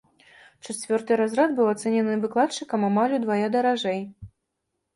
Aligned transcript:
Чацвёрты 0.71 1.17
разрад 1.21 1.53
быў 1.59 1.67
ацэнены 1.75 2.17
выкладчыкам 2.25 2.89
амаль 2.89 3.17
удвая 3.21 3.47
даражэй. 3.59 4.05